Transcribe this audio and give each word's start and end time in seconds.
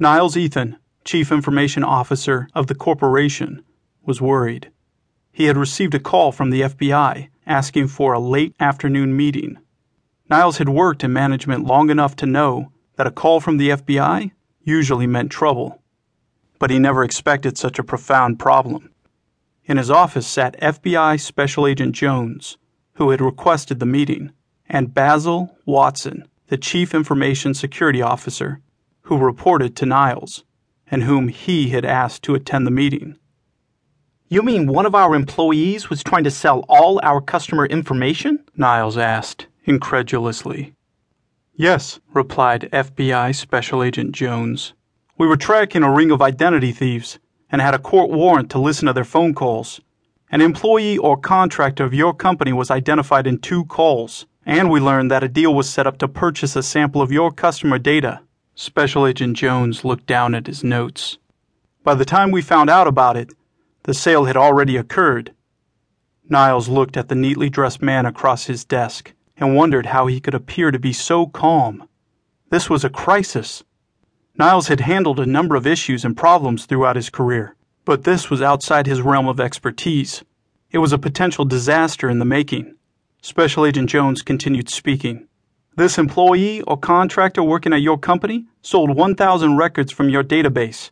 Niles 0.00 0.36
Ethan, 0.36 0.76
Chief 1.04 1.32
Information 1.32 1.82
Officer 1.82 2.48
of 2.54 2.68
the 2.68 2.74
corporation, 2.76 3.64
was 4.04 4.20
worried. 4.20 4.70
He 5.32 5.46
had 5.46 5.56
received 5.56 5.92
a 5.92 5.98
call 5.98 6.30
from 6.30 6.50
the 6.50 6.60
FBI 6.60 7.28
asking 7.48 7.88
for 7.88 8.12
a 8.12 8.20
late 8.20 8.54
afternoon 8.60 9.16
meeting. 9.16 9.58
Niles 10.30 10.58
had 10.58 10.68
worked 10.68 11.02
in 11.02 11.12
management 11.12 11.64
long 11.64 11.90
enough 11.90 12.14
to 12.16 12.26
know 12.26 12.70
that 12.94 13.08
a 13.08 13.10
call 13.10 13.40
from 13.40 13.56
the 13.56 13.70
FBI 13.70 14.30
usually 14.62 15.08
meant 15.08 15.32
trouble. 15.32 15.82
But 16.60 16.70
he 16.70 16.78
never 16.78 17.02
expected 17.02 17.58
such 17.58 17.80
a 17.80 17.84
profound 17.84 18.38
problem. 18.38 18.90
In 19.64 19.78
his 19.78 19.90
office 19.90 20.28
sat 20.28 20.60
FBI 20.60 21.20
Special 21.20 21.66
Agent 21.66 21.96
Jones, 21.96 22.56
who 22.94 23.10
had 23.10 23.20
requested 23.20 23.80
the 23.80 23.86
meeting, 23.86 24.30
and 24.68 24.94
Basil 24.94 25.56
Watson, 25.66 26.28
the 26.46 26.56
Chief 26.56 26.94
Information 26.94 27.52
Security 27.52 28.00
Officer, 28.00 28.60
who 29.08 29.16
reported 29.16 29.74
to 29.74 29.86
Niles, 29.86 30.44
and 30.90 31.02
whom 31.02 31.28
he 31.28 31.70
had 31.70 31.82
asked 31.82 32.22
to 32.22 32.34
attend 32.34 32.66
the 32.66 32.70
meeting. 32.70 33.16
You 34.28 34.42
mean 34.42 34.66
one 34.66 34.84
of 34.84 34.94
our 34.94 35.14
employees 35.14 35.88
was 35.88 36.04
trying 36.04 36.24
to 36.24 36.30
sell 36.30 36.62
all 36.68 37.00
our 37.02 37.22
customer 37.22 37.64
information? 37.64 38.44
Niles 38.54 38.98
asked, 38.98 39.46
incredulously. 39.64 40.74
Yes, 41.54 42.00
replied 42.12 42.68
FBI 42.70 43.34
Special 43.34 43.82
Agent 43.82 44.12
Jones. 44.12 44.74
We 45.16 45.26
were 45.26 45.38
tracking 45.38 45.82
a 45.82 45.90
ring 45.90 46.10
of 46.10 46.20
identity 46.20 46.72
thieves 46.72 47.18
and 47.50 47.62
had 47.62 47.74
a 47.74 47.78
court 47.78 48.10
warrant 48.10 48.50
to 48.50 48.58
listen 48.58 48.88
to 48.88 48.92
their 48.92 49.04
phone 49.04 49.32
calls. 49.32 49.80
An 50.30 50.42
employee 50.42 50.98
or 50.98 51.16
contractor 51.16 51.84
of 51.84 51.94
your 51.94 52.12
company 52.12 52.52
was 52.52 52.70
identified 52.70 53.26
in 53.26 53.38
two 53.38 53.64
calls, 53.64 54.26
and 54.44 54.70
we 54.70 54.80
learned 54.80 55.10
that 55.10 55.24
a 55.24 55.28
deal 55.28 55.54
was 55.54 55.66
set 55.66 55.86
up 55.86 55.96
to 55.96 56.08
purchase 56.08 56.54
a 56.56 56.62
sample 56.62 57.00
of 57.00 57.10
your 57.10 57.32
customer 57.32 57.78
data. 57.78 58.20
Special 58.60 59.06
Agent 59.06 59.36
Jones 59.36 59.84
looked 59.84 60.06
down 60.06 60.34
at 60.34 60.48
his 60.48 60.64
notes. 60.64 61.18
By 61.84 61.94
the 61.94 62.04
time 62.04 62.32
we 62.32 62.42
found 62.42 62.68
out 62.68 62.88
about 62.88 63.16
it, 63.16 63.32
the 63.84 63.94
sale 63.94 64.24
had 64.24 64.36
already 64.36 64.76
occurred. 64.76 65.32
Niles 66.28 66.68
looked 66.68 66.96
at 66.96 67.08
the 67.08 67.14
neatly 67.14 67.48
dressed 67.48 67.80
man 67.80 68.04
across 68.04 68.46
his 68.46 68.64
desk 68.64 69.12
and 69.36 69.54
wondered 69.54 69.86
how 69.86 70.08
he 70.08 70.18
could 70.18 70.34
appear 70.34 70.72
to 70.72 70.78
be 70.80 70.92
so 70.92 71.26
calm. 71.26 71.88
This 72.50 72.68
was 72.68 72.82
a 72.82 72.90
crisis. 72.90 73.62
Niles 74.36 74.66
had 74.66 74.80
handled 74.80 75.20
a 75.20 75.24
number 75.24 75.54
of 75.54 75.64
issues 75.64 76.04
and 76.04 76.16
problems 76.16 76.66
throughout 76.66 76.96
his 76.96 77.10
career, 77.10 77.54
but 77.84 78.02
this 78.02 78.28
was 78.28 78.42
outside 78.42 78.88
his 78.88 79.02
realm 79.02 79.28
of 79.28 79.38
expertise. 79.38 80.24
It 80.72 80.78
was 80.78 80.92
a 80.92 80.98
potential 80.98 81.44
disaster 81.44 82.10
in 82.10 82.18
the 82.18 82.24
making. 82.24 82.74
Special 83.22 83.64
Agent 83.64 83.88
Jones 83.88 84.22
continued 84.22 84.68
speaking. 84.68 85.27
This 85.78 85.96
employee 85.96 86.60
or 86.62 86.76
contractor 86.76 87.40
working 87.40 87.72
at 87.72 87.82
your 87.82 87.98
company 87.98 88.46
sold 88.62 88.96
1,000 88.96 89.56
records 89.56 89.92
from 89.92 90.08
your 90.08 90.24
database. 90.24 90.90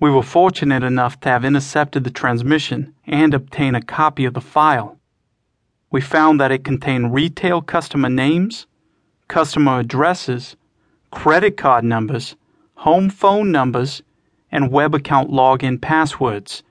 We 0.00 0.10
were 0.10 0.24
fortunate 0.24 0.82
enough 0.82 1.20
to 1.20 1.28
have 1.28 1.44
intercepted 1.44 2.02
the 2.02 2.10
transmission 2.10 2.92
and 3.06 3.32
obtain 3.32 3.76
a 3.76 3.80
copy 3.80 4.24
of 4.24 4.34
the 4.34 4.40
file. 4.40 4.98
We 5.92 6.00
found 6.00 6.40
that 6.40 6.50
it 6.50 6.64
contained 6.64 7.14
retail 7.14 7.62
customer 7.62 8.08
names, 8.08 8.66
customer 9.28 9.78
addresses, 9.78 10.56
credit 11.12 11.56
card 11.56 11.84
numbers, 11.84 12.34
home 12.78 13.10
phone 13.10 13.52
numbers, 13.52 14.02
and 14.50 14.72
web 14.72 14.92
account 14.92 15.30
login 15.30 15.80
passwords, 15.80 16.64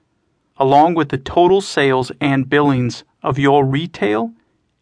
along 0.58 0.96
with 0.96 1.08
the 1.08 1.18
total 1.18 1.62
sales 1.62 2.12
and 2.20 2.50
billings 2.50 3.06
of 3.24 3.40
your 3.40 3.64
retail 3.64 4.34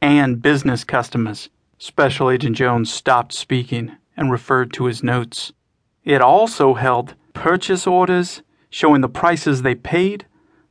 and 0.01 0.41
business 0.41 0.83
customers. 0.83 1.51
Special 1.79 2.31
Agent 2.31 2.55
Jones 2.55 2.91
stopped 2.91 3.33
speaking 3.33 3.91
and 4.15 4.31
referred 4.31 4.73
to 4.73 4.85
his 4.85 5.03
notes. 5.03 5.53
It 6.03 6.21
also 6.21 6.73
held 6.73 7.13
purchase 7.33 7.85
orders 7.85 8.41
showing 8.71 9.01
the 9.01 9.09
prices 9.09 9.61
they 9.61 9.75
paid, 9.75 10.25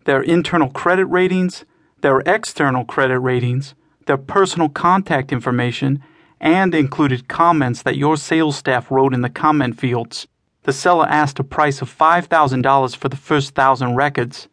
their 0.04 0.20
internal 0.20 0.68
credit 0.68 1.06
ratings, 1.06 1.64
their 2.00 2.20
external 2.26 2.84
credit 2.84 3.20
ratings, 3.20 3.74
their 4.06 4.16
personal 4.16 4.68
contact 4.68 5.32
information, 5.32 6.02
and 6.40 6.74
included 6.74 7.28
comments 7.28 7.82
that 7.82 7.96
your 7.96 8.16
sales 8.16 8.56
staff 8.56 8.90
wrote 8.90 9.14
in 9.14 9.22
the 9.22 9.30
comment 9.30 9.78
fields. 9.78 10.26
The 10.64 10.72
seller 10.72 11.06
asked 11.08 11.38
a 11.38 11.44
price 11.44 11.80
of 11.80 11.96
$5,000 11.96 12.96
for 12.96 13.08
the 13.08 13.16
first 13.16 13.54
thousand 13.54 13.94
records. 13.94 14.48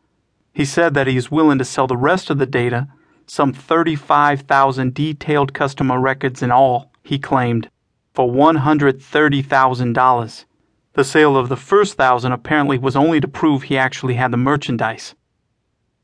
He 0.53 0.65
said 0.65 0.93
that 0.93 1.07
he 1.07 1.17
is 1.17 1.31
willing 1.31 1.57
to 1.57 1.65
sell 1.65 1.87
the 1.87 1.97
rest 1.97 2.29
of 2.29 2.37
the 2.37 2.45
data, 2.45 2.87
some 3.25 3.53
35,000 3.53 4.93
detailed 4.93 5.53
customer 5.53 5.99
records 5.99 6.41
in 6.41 6.51
all, 6.51 6.89
he 7.03 7.19
claimed, 7.19 7.69
for 8.13 8.29
$130,000. 8.29 10.45
The 10.93 11.03
sale 11.03 11.35
of 11.35 11.49
the 11.49 11.57
first 11.57 11.95
thousand 11.95 12.33
apparently 12.33 12.77
was 12.77 12.95
only 12.95 13.19
to 13.19 13.27
prove 13.27 13.63
he 13.63 13.75
actually 13.77 14.13
had 14.13 14.31
the 14.31 14.37
merchandise. 14.37 15.15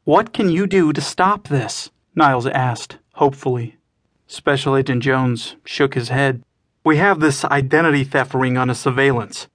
What 0.03 0.33
can 0.33 0.49
you 0.49 0.65
do 0.65 0.91
to 0.93 1.01
stop 1.01 1.47
this? 1.47 1.91
Niles 2.15 2.47
asked, 2.47 2.97
hopefully. 3.13 3.77
Special 4.25 4.75
Agent 4.75 5.03
Jones 5.03 5.57
shook 5.63 5.93
his 5.93 6.09
head. 6.09 6.41
We 6.83 6.97
have 6.97 7.19
this 7.19 7.45
identity 7.45 8.03
theft 8.03 8.33
ring 8.33 8.57
under 8.57 8.73
surveillance, 8.73 9.47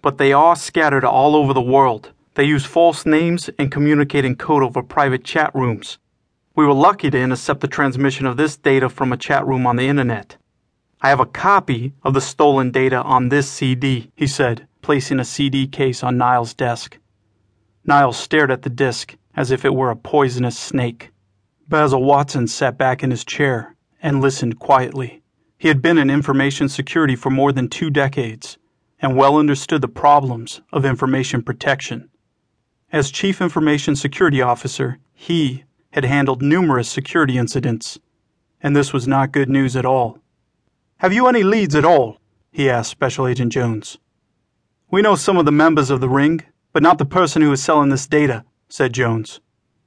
but 0.00 0.16
they 0.16 0.32
are 0.32 0.56
scattered 0.56 1.04
all 1.04 1.36
over 1.36 1.52
the 1.52 1.60
world. 1.60 2.12
They 2.34 2.44
use 2.44 2.64
false 2.64 3.04
names 3.04 3.50
and 3.58 3.70
communicate 3.70 4.24
in 4.24 4.36
code 4.36 4.62
over 4.62 4.82
private 4.82 5.24
chat 5.24 5.54
rooms. 5.54 5.98
We 6.60 6.66
were 6.66 6.74
lucky 6.74 7.08
to 7.08 7.18
intercept 7.18 7.62
the 7.62 7.68
transmission 7.68 8.26
of 8.26 8.36
this 8.36 8.58
data 8.58 8.90
from 8.90 9.14
a 9.14 9.16
chat 9.16 9.46
room 9.46 9.66
on 9.66 9.76
the 9.76 9.88
internet. 9.88 10.36
I 11.00 11.08
have 11.08 11.18
a 11.18 11.24
copy 11.24 11.94
of 12.02 12.12
the 12.12 12.20
stolen 12.20 12.70
data 12.70 13.00
on 13.00 13.30
this 13.30 13.48
CD, 13.48 14.10
he 14.14 14.26
said, 14.26 14.68
placing 14.82 15.20
a 15.20 15.24
CD 15.24 15.66
case 15.66 16.02
on 16.02 16.18
Niles' 16.18 16.52
desk. 16.52 16.98
Niles 17.86 18.18
stared 18.18 18.50
at 18.50 18.60
the 18.60 18.68
disc 18.68 19.16
as 19.34 19.50
if 19.50 19.64
it 19.64 19.74
were 19.74 19.90
a 19.90 19.96
poisonous 19.96 20.58
snake. 20.58 21.12
Basil 21.66 22.04
Watson 22.04 22.46
sat 22.46 22.76
back 22.76 23.02
in 23.02 23.10
his 23.10 23.24
chair 23.24 23.74
and 24.02 24.20
listened 24.20 24.58
quietly. 24.58 25.22
He 25.56 25.68
had 25.68 25.80
been 25.80 25.96
in 25.96 26.10
information 26.10 26.68
security 26.68 27.16
for 27.16 27.30
more 27.30 27.52
than 27.52 27.68
two 27.68 27.88
decades 27.88 28.58
and 29.00 29.16
well 29.16 29.38
understood 29.38 29.80
the 29.80 29.88
problems 29.88 30.60
of 30.74 30.84
information 30.84 31.42
protection. 31.42 32.10
As 32.92 33.10
Chief 33.10 33.40
Information 33.40 33.96
Security 33.96 34.42
Officer, 34.42 34.98
he 35.14 35.64
had 35.92 36.04
handled 36.04 36.40
numerous 36.40 36.88
security 36.88 37.36
incidents, 37.36 37.98
and 38.62 38.76
this 38.76 38.92
was 38.92 39.08
not 39.08 39.32
good 39.32 39.48
news 39.48 39.74
at 39.74 39.84
all. 39.84 40.18
Have 40.98 41.12
you 41.12 41.26
any 41.26 41.42
leads 41.42 41.74
at 41.74 41.84
all? 41.84 42.18
he 42.52 42.68
asked 42.68 42.90
Special 42.90 43.26
Agent 43.26 43.52
Jones. 43.52 43.98
We 44.90 45.02
know 45.02 45.14
some 45.14 45.36
of 45.36 45.46
the 45.46 45.52
members 45.52 45.90
of 45.90 46.00
the 46.00 46.08
ring, 46.08 46.42
but 46.72 46.82
not 46.82 46.98
the 46.98 47.04
person 47.04 47.42
who 47.42 47.52
is 47.52 47.62
selling 47.62 47.88
this 47.88 48.06
data, 48.06 48.44
said 48.68 48.92
Jones. 48.92 49.40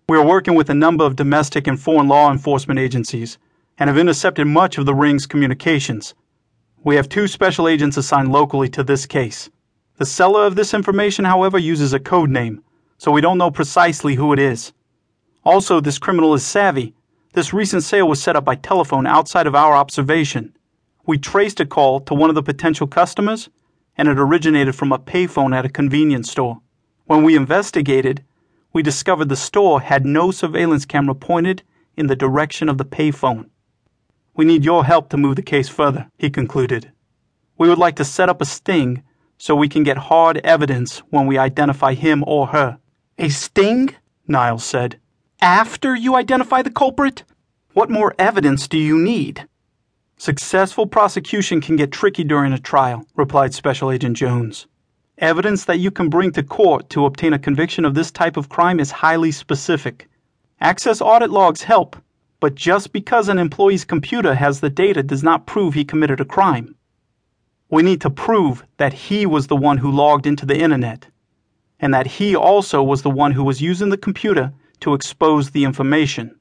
We 0.10 0.18
are 0.18 0.26
working 0.26 0.56
with 0.56 0.70
a 0.70 0.74
number 0.74 1.06
of 1.06 1.16
domestic 1.16 1.68
and 1.68 1.80
foreign 1.80 2.08
law 2.08 2.32
enforcement 2.32 2.80
agencies 2.80 3.38
and 3.78 3.90
have 3.90 3.98
intercepted 3.98 4.48
much 4.48 4.78
of 4.78 4.86
the 4.86 4.94
ring's 4.94 5.26
communications. 5.26 6.14
We 6.84 6.96
have 6.96 7.08
two 7.08 7.28
special 7.28 7.68
agents 7.68 7.96
assigned 7.96 8.32
locally 8.32 8.68
to 8.70 8.84
this 8.84 9.06
case. 9.06 9.50
The 9.98 10.06
seller 10.06 10.46
of 10.46 10.56
this 10.56 10.74
information, 10.74 11.24
however, 11.26 11.58
uses 11.58 11.94
a 11.94 12.00
code 12.00 12.30
name, 12.30 12.62
so 12.98 13.12
we 13.12 13.22
don't 13.22 13.38
know 13.38 13.52
precisely 13.52 14.16
who 14.16 14.34
it 14.34 14.40
is. 14.40 14.74
Also, 15.46 15.80
this 15.80 16.00
criminal 16.00 16.34
is 16.34 16.46
savvy. 16.46 16.94
This 17.34 17.54
recent 17.54 17.84
sale 17.84 18.08
was 18.08 18.22
set 18.22 18.36
up 18.36 18.46
by 18.46 18.56
telephone 18.56 19.06
outside 19.06 19.48
of 19.48 19.56
our 19.56 19.76
observation. 19.76 20.56
We 21.06 21.18
traced 21.18 21.60
a 21.60 21.66
call 21.66 22.00
to 22.02 22.14
one 22.14 22.30
of 22.30 22.36
the 22.36 22.44
potential 22.44 22.88
customers, 22.88 23.50
and 23.98 24.08
it 24.08 24.18
originated 24.18 24.76
from 24.76 24.92
a 24.92 25.00
payphone 25.00 25.56
at 25.56 25.66
a 25.66 25.70
convenience 25.70 26.32
store. 26.32 26.62
When 27.06 27.24
we 27.24 27.36
investigated, 27.36 28.24
we 28.72 28.82
discovered 28.82 29.30
the 29.30 29.36
store 29.36 29.82
had 29.82 30.06
no 30.06 30.32
surveillance 30.32 30.86
camera 30.86 31.14
pointed 31.14 31.64
in 31.98 32.08
the 32.08 32.16
direction 32.16 32.70
of 32.70 32.78
the 32.78 32.86
payphone. 32.86 33.50
We 34.36 34.46
need 34.46 34.64
your 34.64 34.86
help 34.86 35.10
to 35.10 35.18
move 35.18 35.36
the 35.36 35.44
case 35.44 35.70
further, 35.70 36.10
he 36.18 36.30
concluded. 36.30 36.92
We 37.58 37.70
would 37.70 37.78
like 37.78 37.96
to 37.98 38.06
set 38.06 38.30
up 38.30 38.42
a 38.42 38.46
sting 38.46 39.04
so 39.38 39.56
we 39.56 39.70
can 39.70 39.84
get 39.84 39.98
hard 39.98 40.38
evidence 40.38 41.00
when 41.10 41.28
we 41.28 41.38
identify 41.38 41.94
him 41.94 42.24
or 42.26 42.48
her. 42.48 42.80
A 43.20 43.30
sting? 43.30 43.94
Niles 44.28 44.64
said. 44.64 45.00
After 45.44 45.94
you 45.94 46.16
identify 46.16 46.62
the 46.62 46.72
culprit? 46.72 47.26
What 47.74 47.90
more 47.90 48.16
evidence 48.18 48.66
do 48.66 48.78
you 48.78 48.98
need? 48.98 49.46
Successful 50.16 50.88
prosecution 50.88 51.60
can 51.60 51.76
get 51.76 51.92
tricky 51.92 52.24
during 52.24 52.54
a 52.54 52.58
trial, 52.58 53.06
replied 53.18 53.54
Special 53.54 53.92
Agent 53.92 54.16
Jones. 54.16 54.68
Evidence 55.18 55.66
that 55.66 55.80
you 55.80 55.92
can 55.92 56.08
bring 56.08 56.32
to 56.32 56.44
court 56.44 56.90
to 56.92 57.06
obtain 57.06 57.34
a 57.34 57.38
conviction 57.40 57.84
of 57.84 57.94
this 57.94 58.10
type 58.10 58.38
of 58.38 58.48
crime 58.48 58.80
is 58.80 58.90
highly 58.90 59.34
specific. 59.34 60.08
Access 60.62 61.02
audit 61.02 61.30
logs 61.30 61.64
help, 61.64 61.98
but 62.40 62.56
just 62.56 62.94
because 62.94 63.28
an 63.28 63.38
employee's 63.38 63.84
computer 63.84 64.36
has 64.36 64.62
the 64.62 64.70
data 64.70 65.04
does 65.04 65.24
not 65.24 65.46
prove 65.46 65.74
he 65.74 65.84
committed 65.84 66.22
a 66.22 66.26
crime. 66.26 66.74
We 67.70 67.84
need 67.84 68.00
to 68.00 68.10
prove 68.10 68.64
that 68.78 68.94
he 68.94 69.26
was 69.26 69.48
the 69.48 69.58
one 69.58 69.80
who 69.80 69.92
logged 69.92 70.26
into 70.26 70.46
the 70.46 70.58
internet, 70.58 71.08
and 71.82 71.94
that 71.94 72.08
he 72.08 72.34
also 72.34 72.82
was 72.82 73.02
the 73.02 73.10
one 73.10 73.34
who 73.34 73.44
was 73.44 73.62
using 73.62 73.90
the 73.90 73.98
computer 73.98 74.54
to 74.84 74.94
expose 74.94 75.52
the 75.52 75.64
information. 75.64 76.36